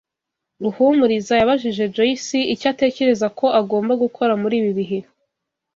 [0.61, 4.99] Ruhumuriza yabajije Joyce icyo atekereza ko agomba gukora muri ibi bihe.